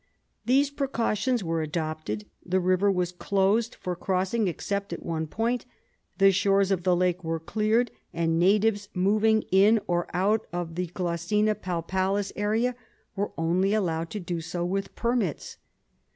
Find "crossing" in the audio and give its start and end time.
3.95-4.47